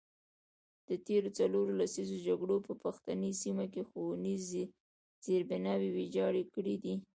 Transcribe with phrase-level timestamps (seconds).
[0.87, 4.43] د تیرو څلورو لسیزو جګړو په پښتني سیمو کې ښوونیز
[5.25, 6.95] زیربناوې ویجاړې کړي دي.